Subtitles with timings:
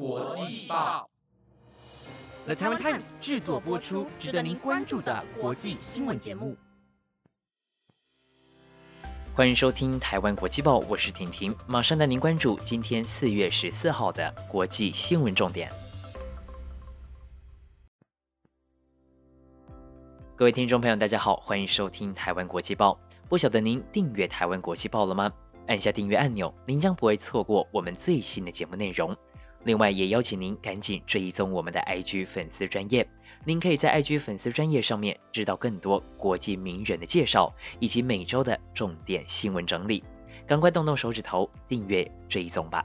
[0.00, 1.10] 国际报
[2.46, 6.56] ，The Taiwan Times 制作播出，值得您关注的国际新闻节目。
[9.34, 15.70] 欢迎收听台湾国际报，我是婷婷，马上带您关注今天四月十四号的国际新闻重点。
[20.34, 22.98] 各位听众朋友，大家好，欢迎收听台湾国际报。
[23.28, 25.30] 不晓得您订阅台湾国际报了吗？
[25.66, 29.14] 按下订阅按钮，您将不会错过我们最新的节目内容。
[29.64, 33.08] 另外，也邀请您赶紧追踪我们的 IG 粉丝专业，
[33.44, 40.02] 您可以在 IG 粉丝专业上面知道更多国际名人的介绍，以及每周的重点新闻整理。
[40.46, 42.84] 赶快动动手指头订阅追踪吧。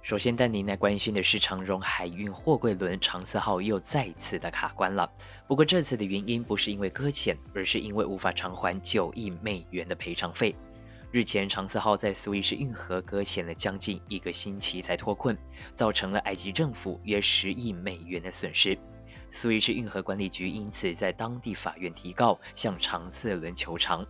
[0.00, 5.12] 首先带您来关心的是长荣海运货柜轮长次号又再次的卡关了。
[5.46, 10.56] 不过这次的原因不是因为搁浅，而是因为无法偿还九亿美元的赔偿费。
[11.12, 15.36] 日前长次号在苏伊士运河搁浅了将近一个星期才脱困，
[15.74, 18.78] 造成了埃及政府约十亿美元的损失。
[19.28, 24.06] 苏伊士运河管理局因此在当地法院提告，向长次轮求偿。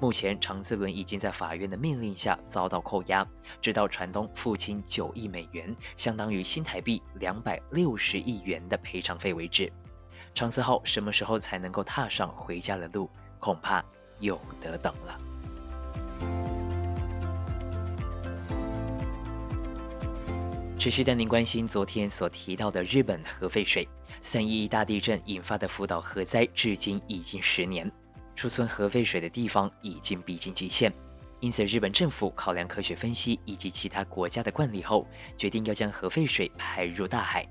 [0.00, 3.28] 目前长次轮已经在法院的命令下遭到扣押，
[3.60, 9.70] 直到船东付清九亿美元，相当于新台币两百六十亿元的赔偿费为止。
[10.32, 13.84] 长次号什么时候才能够踏上回家的路，恐怕
[14.20, 15.20] 有得等了。
[20.86, 23.88] 持续带您关心昨天所提到的日本核废水
[24.22, 27.90] 三一一大地震引发的福岛核灾，至今已经十年。
[28.36, 30.92] 储存核废水的地方已经逼近极限，
[31.40, 37.44] 因此日本政府考量科学分析以及其他国家的惯例后，决定要将核废水排入大海。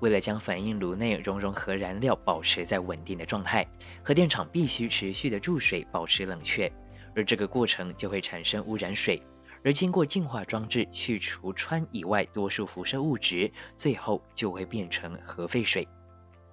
[0.00, 3.64] 为了将反应炉内熔融核燃料保持在稳定的状态，
[4.02, 6.72] 核电厂必须持续的注水保持冷却，
[7.14, 9.22] 而这个过程就会产生污染水，
[9.64, 15.86] 而经过净化装置去除氚以外多数辐射物质，最后就会变成核废水。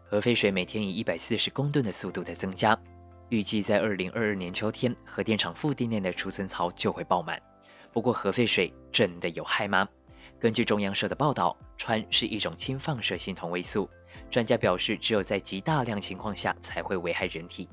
[0.03, 2.79] 核废水每天以一百四十公吨的速度在增加。
[3.29, 7.41] 预计在二零二二年秋天，核电厂腹地内的储存槽就会爆满。
[7.91, 9.87] 不过，核废水真的有害吗？
[10.39, 13.89] 根据中央社的报道，氚是一种轻放射性同位素，
[14.29, 17.67] 专家表示，只有在极大量情况下才会危害人体。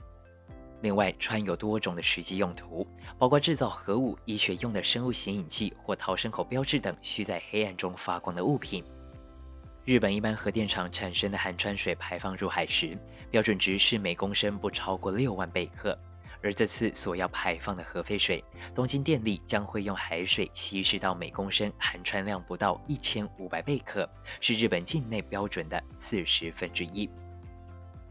[0.83, 8.85] 另外，氚有多种的实际用途，包括制造核武、医学用的生物显影剂或逃生口标志等需在黑暗中发光的物品。
[9.85, 12.99] 日本一般核电厂产生的含氚水排放入海时，
[13.31, 15.97] 标准值是每公升不超过六万贝克。
[16.43, 18.45] 而这次所要排放的核废水，
[18.75, 24.11] 东京电力将会用海水稀释到每公升含氚量不到一千五百贝克，
[24.41, 27.09] 是日本境内标准的四十分之一。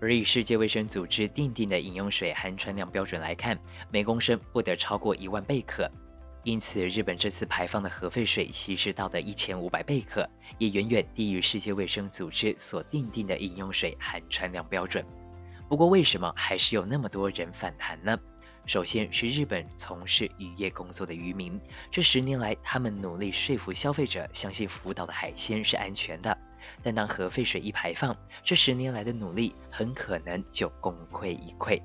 [0.01, 3.59] 而以世界卫生组织定定的饮用水含氚量标准来看，
[3.91, 5.89] 每公升不得超过一万贝克。
[6.43, 15.05] 因此，日本这次排放的核废水稀释到的一千五百贝克，也远远低于世界卫生组织所定定的饮用水含氚量标准。
[15.69, 18.17] 不过，为什么还是有那么多人反弹呢？
[18.65, 26.35] 首先是日本从事渔业工作的渔民，这十年来他们努力说服消费者相信福岛的海鲜是安全的，
[26.83, 31.81] 但当核废水一排放，这十年来的努力很可能就功亏一篑。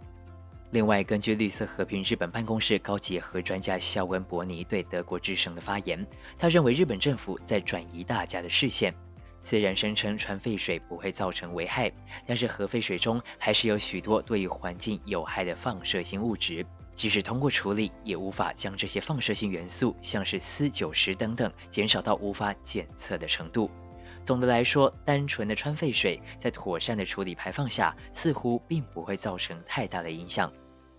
[0.72, 6.06] 另外，根据绿色和平日本办公室高级核专家肖恩伯尼对德国之声的发言，
[6.38, 8.92] 他认为日本政府在转移大家的视线。
[9.40, 11.92] 虽然声称川废水不会造成危害，
[12.26, 16.66] 但是核废水中还是有许多对于环境有害的放射性物质，
[16.96, 23.70] 即使通过处理，也无法将这些放射性元素，像是铯、九十等等，减少到无法检测的程度。
[24.26, 30.52] 总的来说，单纯的川废水在妥善的处理排放下，似乎并不会造成太大的影响。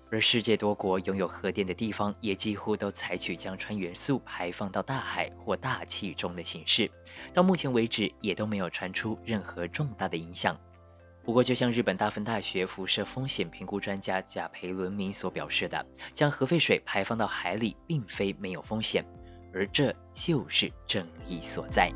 [0.09, 6.89] 而世界多国拥有核电的地方，也几乎都采取将氚元素排放到大海或大气中的形式。
[7.33, 10.57] 到目前为止，也都没有传出任何重大的影响。
[11.25, 19.05] 不过，就像日本大分大学辐射风险评估专家贾培伦明所表示的，将核废水排放到海里，并非没有风险，
[19.53, 21.91] 而这就是争议所在。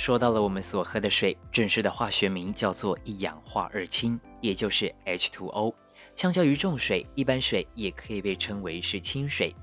[0.00, 5.74] 说到了我们所喝的水，正式的化学名叫做一氧化二氢，也就是 H2O。
[6.16, 9.54] 相较于重水，一般水也可以被称为是清水。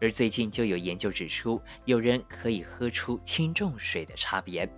[0.00, 4.68] 而最近就有研究指出，有人可以喝出轻重水的差别。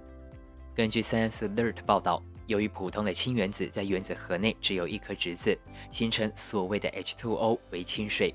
[0.74, 5.58] 根据 Science Alert 报道，由于普通的氢原子在原子核内只有一颗质子，
[5.90, 8.34] 形成所谓的 H2O 为清水，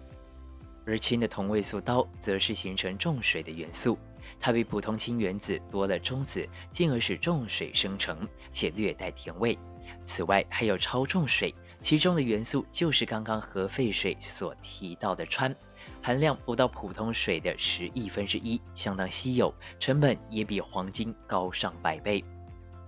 [0.88, 4.00] 而氢的同位素氘则是形成重水的元素。
[4.40, 9.58] 它比普通氢原子多了中子，进而使重水生成，且略带甜味。
[10.06, 15.56] 此外，还有超重水，其中的元素就是刚刚核废水所提到的氚，
[16.02, 22.24] 含量不到普通水的十亿分之一，相当稀有，成本也比黄金高上百倍。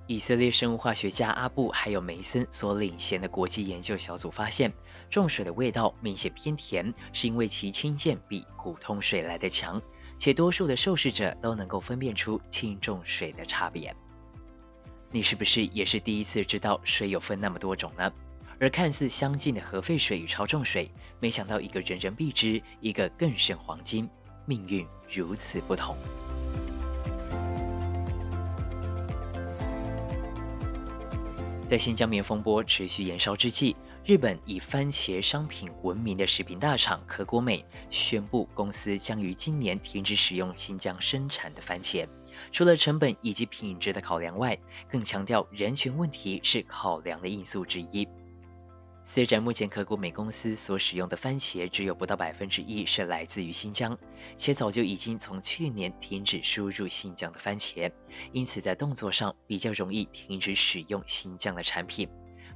[0.06, 4.74] 以色列生物化学家阿布还有梅森所领衔的国际研究小组发现，
[5.09, 9.81] 重水的味道明显偏甜，是因为其氢键比普通水来的强，
[10.23, 13.93] 且多数的受试者都能够分辨出轻重水的差别。
[15.11, 18.09] 你是不是也是第一次知道水有分那么多种呢？
[18.57, 20.89] 而看似相近的核废水与超重水，
[21.19, 24.09] 没想到一个人人必知，一个更胜黄金，
[24.45, 25.97] 命运如此不同。
[31.67, 42.05] 在新疆棉风波持续延烧之际，日本以番茄商品闻名的食品大厂可果美宣布，公司将于今年停止使用新疆生产的番茄。
[42.51, 44.59] 除了成本以及品质的考量外，
[44.89, 48.05] 更强调人权问题是考量的因素之一。
[49.05, 53.97] 虽然目前可果美公司所使用的番茄只有不到百分之一是来自于新疆，
[54.35, 57.89] 且早就已经从去年停止输入新疆的番茄，
[58.33, 62.09] 因此在动作上比较容易停止使用新疆的产品。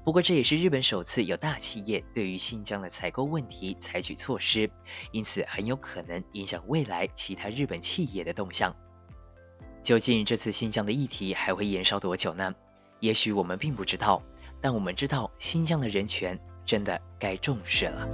[0.07, 4.71] 不过这也是日本首次有大企业对于新疆的采购问题采取措施，
[5.11, 8.73] 因此很有可能影响未来其他日本企业的动向。
[9.83, 12.55] 究竟这次新疆的议题还会延烧多久呢？
[13.01, 14.23] 也许我们并不知道。
[14.61, 18.07] 但我们知道，新疆的人权真的该重视了。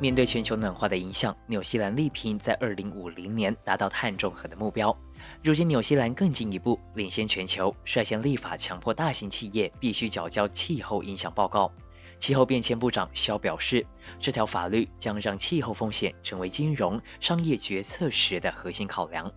[0.00, 4.96] 面对全球暖化的影响，纽西兰力拼在二零五零年达到碳中和的目标。
[5.42, 11.72] 如今，纽西兰更进一步领先全球，率先立法强迫大型企业必须缴交气候影响报告。
[12.20, 13.84] 气候变迁部长肖表示，
[14.20, 19.32] 这条法律将让气候风险成为金融商业决策时的核心考量。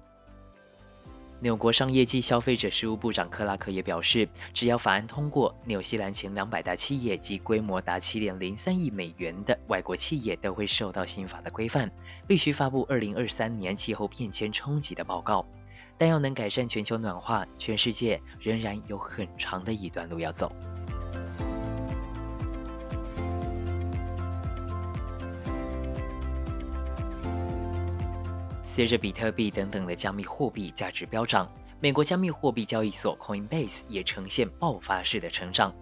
[1.43, 11.91] 纽国商业及消费者事务部长克拉克也表示，只要法案通过，纽西兰前两百大企业及规模达七点零三亿美元的外国企业都会受到新法的规范，
[12.27, 15.43] 必须发布二零二三年气候变迁冲击的报告。
[15.97, 20.51] 但要能改善全球暖化，全世界仍然有很长的一段路要走。
[28.63, 35.73] 随着比特币等等的加密货币价值飙涨，美国加密货币交易所 Coinbase 也呈现爆发式的成长。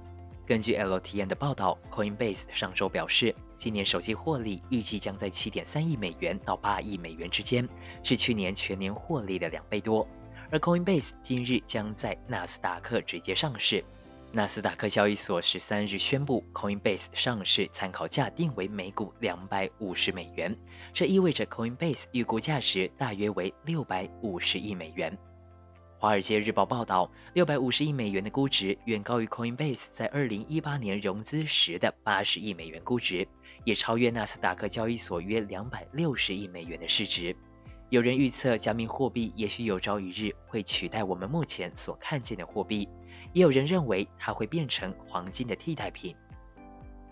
[0.46, 7.68] 根据 LTN 的报道，Coinbase 上周表示，今年首季获利预计将在7.3亿美元到8亿美元之间，
[8.02, 10.08] 是去年全年获利的两倍多。
[10.50, 13.84] 而 Coinbase 今日将在纳斯达克直接上市。
[14.32, 20.56] 纳斯达克交易所十三日宣布，Coinbase 上市参考价定为每股两百五十美元，
[20.94, 25.18] 这意味着 Coinbase 预估价值大约为六百五十亿美元。
[25.98, 33.28] 华尔街日报报道，六百五十亿美元的估值远高于 Coinbase 在二零一八年融资时的八十亿美元估值，
[33.64, 37.36] 也超越纳斯达克交易所约两百六十亿美元的市值。
[37.90, 42.88] 有人预测，加密货币也许有朝一日会取代我们目前所看见的货币。
[43.34, 46.16] 也有人认为它会变成黄金的替代品。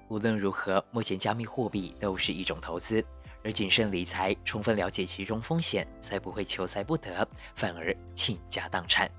[0.08, 3.04] 无论如何，目前加密货币都是一种投资，
[3.44, 9.10] 而谨慎理财、充分了解其中风险，才不会求财不得，反而倾家荡产。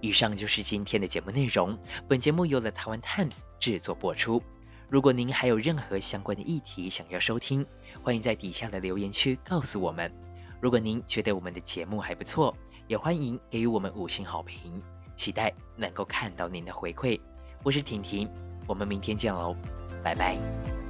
[0.00, 1.78] 以上就是今天的节目内容。
[2.08, 4.42] 本节目由了台湾 Times 制作播出。
[4.88, 7.66] 如果您还有任何相关的议题想要收听，
[8.02, 10.10] 欢迎在底下的留言区告诉我们。
[10.62, 14.80] 如果您觉得我们的节目还不错，也欢迎给予我们五星好评。
[15.16, 17.20] 期待能够看到您的回馈，
[17.64, 18.30] 我是婷婷，
[18.68, 19.56] 我们明天见喽，
[20.04, 20.81] 拜拜。